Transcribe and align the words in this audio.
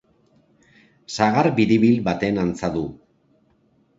Sagar 1.17 1.49
biribil 1.59 2.01
baten 2.07 2.41
antza 2.47 2.69
du. 2.79 2.85